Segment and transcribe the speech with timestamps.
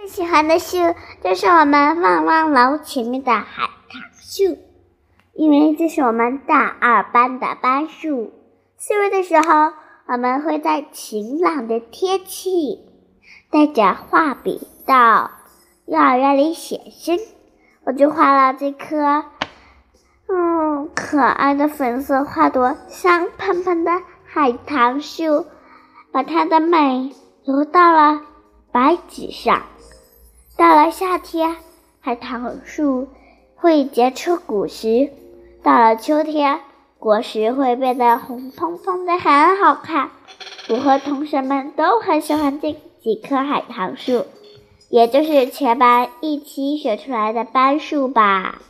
[0.00, 0.78] 最喜欢的树
[1.22, 4.56] 就是我们旺旺楼前面的海棠树，
[5.34, 8.32] 因为这是我们大二班的班树。
[8.78, 9.74] 四月的时候，
[10.06, 12.78] 我们会在晴朗的天气，
[13.50, 15.32] 带着画笔到
[15.84, 17.18] 幼儿园里写生。
[17.84, 19.26] 我就画了这棵，
[20.30, 23.92] 嗯，可爱的粉色花朵香喷喷的
[24.24, 25.44] 海棠树，
[26.10, 27.12] 把它的美
[27.44, 28.22] 留到了
[28.72, 29.60] 白纸上。
[30.60, 31.56] 到了夏天，
[32.02, 33.08] 海棠树
[33.56, 35.08] 会结出果实；
[35.62, 36.60] 到了秋天，
[36.98, 40.10] 果实会变得红彤彤的，很好看。
[40.68, 44.26] 我和同学们都很喜欢这几棵海棠树，
[44.90, 48.60] 也就是全班一起选出来的班树吧。